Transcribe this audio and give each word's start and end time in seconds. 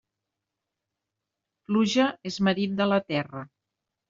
Pluja 1.67 2.07
és 2.31 2.41
marit 2.49 2.75
de 2.81 2.89
la 2.95 3.01
terra. 3.15 3.45